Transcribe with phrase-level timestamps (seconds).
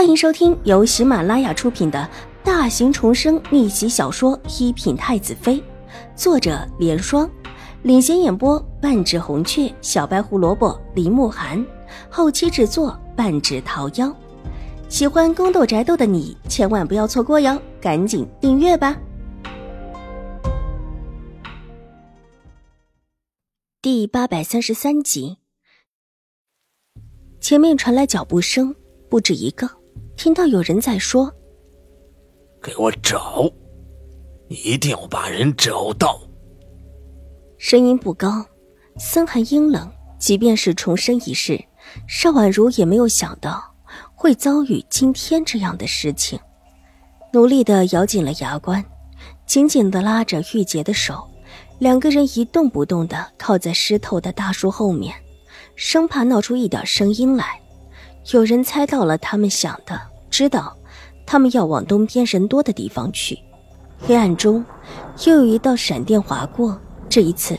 [0.00, 2.08] 欢迎收听由喜马拉雅出品的
[2.42, 5.56] 大型重生逆袭小说《一品太子妃》，
[6.16, 7.30] 作者：莲霜，
[7.82, 11.62] 领衔演播：半指红雀、小白胡萝卜、林慕寒，
[12.08, 14.10] 后期制作：半指桃夭。
[14.88, 18.98] 喜欢宫斗宅斗的你千万不要错过哟，赶紧订阅吧！
[23.82, 25.36] 第八百三十三集，
[27.38, 28.74] 前面传来脚步声。
[29.10, 29.68] 不止一个，
[30.22, 31.32] 听到有人在说
[32.62, 33.50] ：“给我找，
[34.48, 36.20] 一定要把人找到。”
[37.56, 38.44] 声音不高，
[38.98, 39.90] 森寒阴冷。
[40.18, 41.58] 即便是重生一世，
[42.06, 43.64] 邵婉如也没有想到
[44.14, 46.38] 会遭遇今天这样的事情。
[47.32, 48.84] 努力的咬紧了牙关，
[49.46, 51.26] 紧紧的拉着玉洁的手，
[51.78, 55.14] 两个人一动不动的靠在湿透的大树后面，
[55.76, 57.58] 生怕闹出一点声音来。
[58.32, 60.76] 有人猜到了他们想的，知道
[61.26, 63.38] 他们要往东边人多的地方去。
[63.98, 64.64] 黑暗中，
[65.26, 66.78] 又有一道闪电划过。
[67.08, 67.58] 这一次，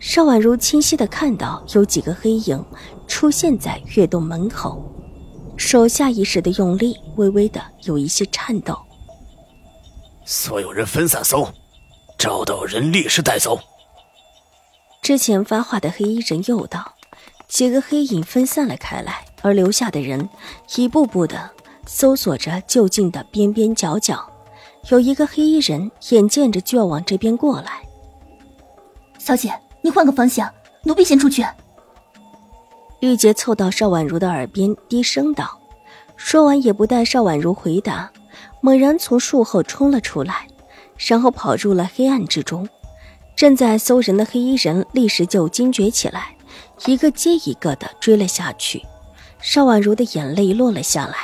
[0.00, 2.64] 邵婉如清晰的看到有几个黑影
[3.06, 4.82] 出现在月洞门口，
[5.56, 8.76] 手下意识的用力，微微的有一些颤抖。
[10.24, 11.48] 所有人分散搜，
[12.18, 13.58] 找到人立时带走。
[15.00, 16.94] 之前发话的黑衣人又道。
[17.46, 20.28] 几个黑影分散了开来，而留下的人
[20.76, 21.50] 一步步的
[21.86, 24.28] 搜索着就近的边边角角。
[24.90, 27.82] 有一个黑衣人眼见着就要往这边过来，
[29.18, 30.50] 小姐，你换个方向，
[30.84, 31.44] 奴婢先出去。
[33.00, 35.58] 玉洁凑到邵婉如的耳边低声道，
[36.16, 38.10] 说完也不待邵婉如回答，
[38.60, 40.46] 猛然从树后冲了出来，
[40.96, 42.68] 然后跑入了黑暗之中。
[43.36, 46.34] 正在搜人的黑衣人立时就惊觉起来。
[46.86, 48.84] 一个接一个的追了下去，
[49.40, 51.16] 邵婉如的眼泪落了下来，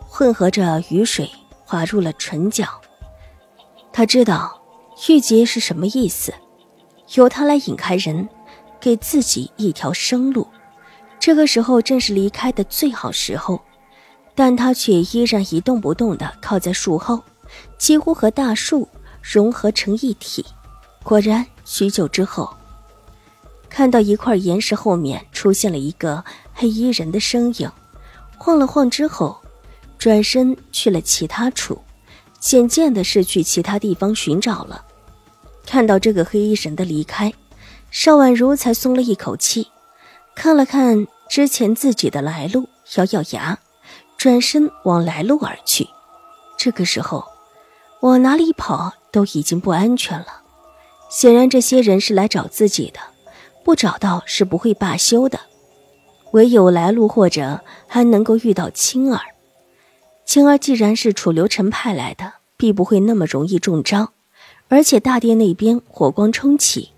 [0.00, 1.30] 混合着雨水
[1.64, 2.68] 滑入了唇角。
[3.92, 4.60] 他知道
[5.08, 6.32] 玉洁是什么意思，
[7.14, 8.28] 由他来引开人，
[8.78, 10.46] 给自己一条生路。
[11.18, 13.60] 这个时候正是离开的最好时候，
[14.34, 17.20] 但他却依然一动不动地靠在树后，
[17.78, 18.86] 几乎和大树
[19.22, 20.44] 融合成一体。
[21.02, 22.54] 果然，许久之后。
[23.68, 26.24] 看到一块岩石后面出现了一个
[26.58, 27.70] 黑衣人的身影，
[28.38, 29.36] 晃了晃之后，
[29.98, 31.78] 转身去了其他处，
[32.40, 34.82] 显见的是去其他地方寻找了。
[35.66, 37.30] 看到这个黑衣人的离开，
[37.90, 39.68] 邵婉如才松了一口气，
[40.34, 43.58] 看了看之前自己的来路，咬咬牙，
[44.16, 45.86] 转身往来路而去。
[46.56, 47.22] 这个时候，
[48.00, 50.40] 往哪里跑都已经不安全了。
[51.10, 53.00] 显然，这些人是来找自己的。
[53.62, 55.40] 不找到是不会罢休的，
[56.32, 59.20] 唯有来路或者还能够遇到青儿。
[60.24, 64.10] 青儿既然是楚留臣派来的，必不会那么容易中招，
[64.68, 66.90] 而且大殿那边火光冲起，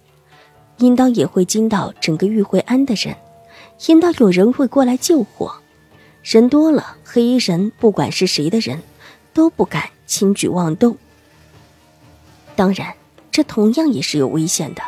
[0.78, 3.14] 应当也会惊到整个玉慧庵的人，
[3.86, 5.52] 应当有人会过来救火。
[6.22, 8.82] 人多了，黑衣人不管是谁的人，
[9.32, 10.96] 都不敢轻举妄动。
[12.56, 12.94] 当然，
[13.30, 14.82] 这同样也是有危险的。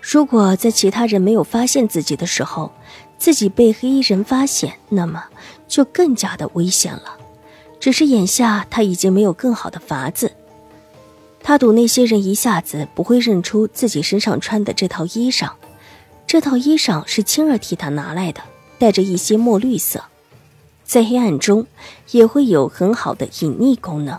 [0.00, 2.72] 如果在其他人没有发现自己的时候，
[3.18, 5.24] 自己被黑衣人发现，那么
[5.66, 7.18] 就更加的危险了。
[7.80, 10.32] 只是眼下他已经没有更好的法子，
[11.42, 15.50] 他赌那些人一下子不会认出自己身上穿的这套衣裳。
[16.26, 18.40] 这套衣裳是青儿替他拿来的，
[18.78, 20.04] 带着一些墨绿色，
[20.84, 21.66] 在黑暗中
[22.10, 24.18] 也会有很好的隐匿功能，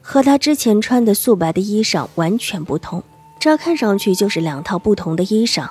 [0.00, 3.02] 和他之前穿的素白的衣裳完全不同。
[3.38, 5.68] 这看上去就是两套不同的衣裳，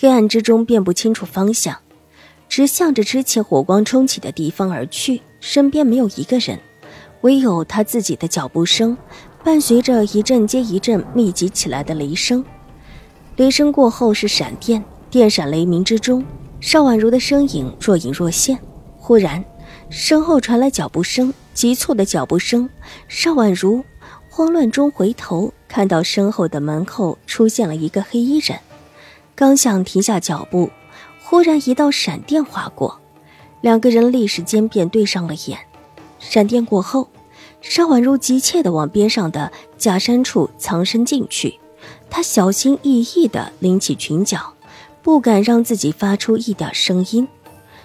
[0.00, 1.76] 黑暗之中辨不清楚方向，
[2.48, 5.20] 直向着之前火光冲起的地方而去。
[5.40, 6.56] 身边没有一个人，
[7.22, 8.96] 唯有他自己的脚步声，
[9.42, 12.44] 伴随着一阵接一阵密集起来的雷声。
[13.38, 16.24] 雷声过后是闪电，电闪雷鸣之中，
[16.60, 18.56] 邵婉如的身影若隐若现。
[18.96, 19.44] 忽然，
[19.90, 22.70] 身后传来脚步声，急促的脚步声。
[23.08, 23.84] 邵婉如
[24.28, 25.52] 慌乱中回头。
[25.66, 28.58] 看到身后的门后出现了一个黑衣人，
[29.38, 30.68] 刚想停下脚步，
[31.22, 32.98] 忽然一道闪电划过，
[33.60, 35.56] 两个人立时间便对上了眼。
[36.18, 37.08] 闪电过后，
[37.60, 41.60] 邵婉如急切地往边上的假山处藏身进去，
[42.10, 44.54] 她小心翼翼地拎起裙角，
[45.02, 47.28] 不敢让自己发出一点声音，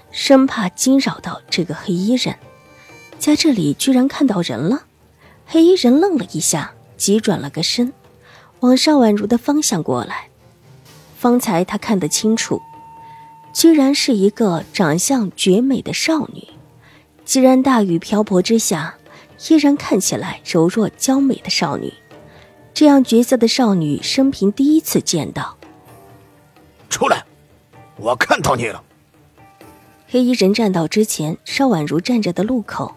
[0.10, 2.36] 生怕惊扰到这个黑衣人。
[3.20, 4.86] 在这里居然看到人了，
[5.46, 6.74] 黑衣人愣了一下。
[6.98, 7.94] 急转了个身，
[8.62, 10.30] 往邵婉如的方向过来。
[11.24, 12.62] 方才他看得清楚，
[13.54, 16.46] 居然是一个长相绝美的少女，
[17.24, 18.96] 既然大雨瓢泼之下，
[19.48, 21.94] 依然看起来柔弱娇美的少女，
[22.74, 25.56] 这样绝色的少女，生平第一次见到。
[26.90, 27.24] 出来，
[27.96, 28.84] 我看到你了。
[30.10, 32.94] 黑衣人站到之前，邵婉如站着的路口，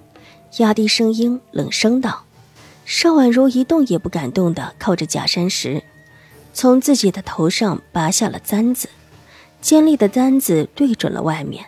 [0.57, 2.25] 压低声音冷声道
[2.85, 5.85] ：“邵婉如一动也不敢动的靠着假山石，
[6.57, 8.89] 从自己的头上拔下了簪子，
[9.61, 11.67] 尖利的簪子对准了外面，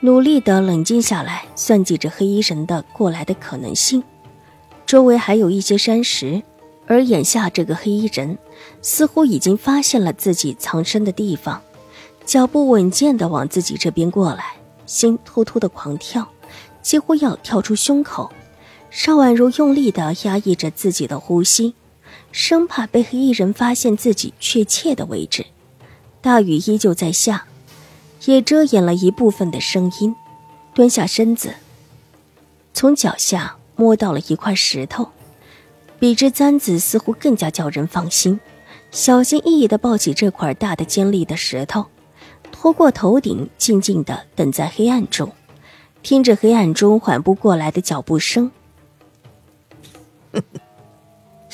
[0.00, 4.02] 努力的冷静下来，算计着黑衣人的过来的可能性。
[4.84, 6.42] 周围还有一些山石，
[6.88, 8.36] 而眼下这个黑衣人
[8.82, 11.62] 似乎已经发现了自己藏身的地方，
[12.26, 14.54] 脚步稳健的往自己这边过来。”
[14.84, 16.26] 心突突的狂跳，
[16.82, 18.32] 几乎要跳出胸口。
[18.90, 21.74] 邵婉如用力的压抑着自己的呼吸，
[22.32, 25.46] 生怕被黑衣人发现自己确切的位置。
[26.20, 27.46] 大雨依旧在下，
[28.26, 30.14] 也遮掩了一部分的声音。
[30.74, 31.54] 蹲下身子，
[32.72, 35.08] 从脚下摸到了一块石头，
[35.98, 38.38] 比之簪子似乎更加叫人放心。
[38.90, 41.86] 小心翼翼的抱起这块大的尖利的石头。
[42.50, 45.32] 拖过头顶，静静的等在黑暗中，
[46.02, 48.50] 听着黑暗中缓不过来的脚步声。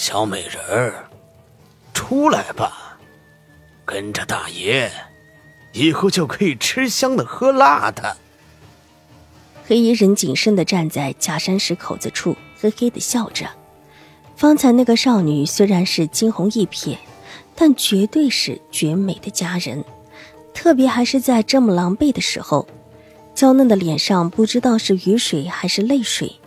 [0.07, 1.09] 小美人儿，
[1.95, 2.99] 出来吧，
[3.87, 4.93] 跟着大爷，
[5.73, 8.15] 以后就可以吃香的喝辣的。
[9.67, 13.49] 黑衣人谨慎的站在假山石口子处，嘿嘿的笑着。
[14.37, 16.99] 方才那个少女虽然是惊鸿一瞥，
[17.57, 19.83] 但绝对是绝美的佳人。
[20.53, 22.69] 特别还是在这么狼狈的时候，
[23.35, 26.39] 娇嫩的脸上不知道是雨水还是泪水，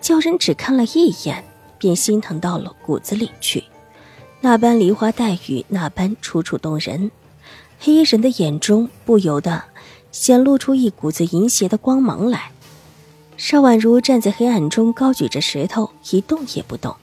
[0.00, 1.44] 叫人只看了一眼
[1.80, 3.64] 便心疼到了骨子里去。
[4.40, 7.10] 那般梨花带雨，那般楚楚动人，
[7.80, 9.64] 黑衣人的眼中不由得
[10.12, 12.52] 显露出一股子淫邪的光芒来。
[13.36, 16.94] 邵婉如站在黑暗中，高举着石头，一动也不动。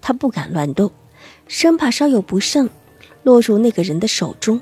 [0.00, 0.90] 她不敢乱动，
[1.46, 2.68] 生怕稍有不慎，
[3.22, 4.60] 落入那个人的手中。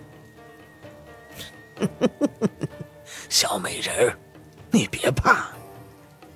[3.28, 4.14] 小美人，
[4.70, 5.48] 你别怕，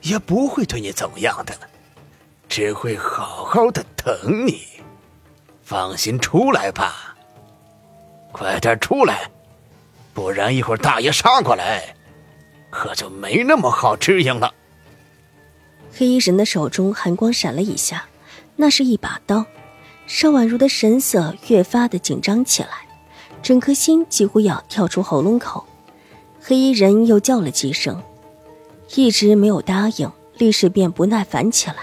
[0.02, 1.54] 也不会对你怎么样的，
[2.56, 4.62] 只会好好的疼你。
[5.64, 7.16] 放心，出来吧，
[8.30, 9.28] 快点出来，
[10.12, 11.96] 不然一会儿大爷杀过来，
[12.70, 14.54] 可就没那么好支应了。
[15.92, 18.04] 黑衣人的手中寒光闪了一下，
[18.54, 19.44] 那是一把刀。
[20.06, 22.68] 邵婉如的神色越发的紧张起来。
[23.42, 25.66] 整颗心几乎要跳出喉咙口，
[26.40, 28.00] 黑衣人又叫了几声，
[28.94, 31.78] 一直没有答应，立时便不耐烦起来。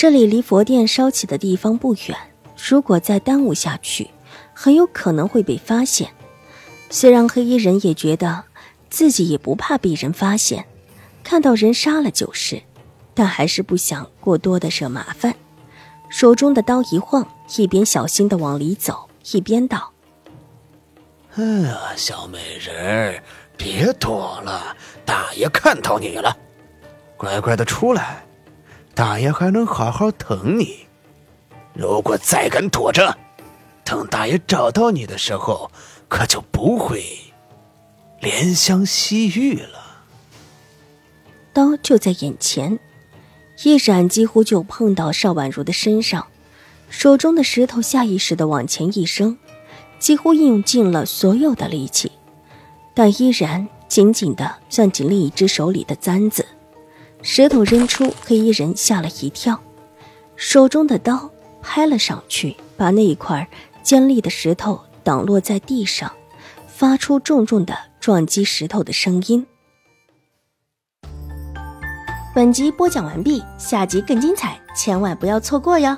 [0.00, 2.16] 这里离佛殿烧起的地方不远，
[2.56, 4.08] 如果再耽误下去，
[4.54, 6.10] 很有可能会被发现。
[6.88, 8.44] 虽然黑衣人也觉得
[8.88, 10.64] 自己也不怕被人发现，
[11.22, 12.62] 看到人杀了就是，
[13.12, 15.34] 但还是不想过多的惹麻烦。
[16.08, 19.92] 手中的刀一晃，一边小心的往里走，一边道。
[21.34, 23.22] 哎呀，小美人儿，
[23.54, 24.74] 别躲了，
[25.04, 26.34] 大爷看到你了，
[27.18, 28.24] 乖乖的出来，
[29.00, 30.80] 大爷还能好好疼你。
[31.72, 33.16] 如果再敢躲着，
[33.82, 35.70] 等大爷找到你的时候，
[36.06, 37.02] 可就不会
[38.20, 40.04] 怜香惜玉了。
[41.54, 42.78] 刀就在眼前，
[43.64, 46.26] 一闪几乎就碰到邵婉如的身上，
[46.90, 49.38] 手中的石头下意识的往前一伸。
[49.98, 52.12] 几乎用尽了所有的力气，
[52.94, 56.39] 但依然紧紧的攥紧另一只手里的簪子。
[57.22, 59.60] 石头扔出，黑衣人吓了一跳，
[60.36, 63.48] 手中的刀拍了上去，把那一块
[63.82, 66.10] 尖利的石头挡落在地上，
[66.66, 69.46] 发出重重的撞击石头的声音。
[72.34, 75.96] 本集播讲完毕，下集更精彩，千万不要错过哟！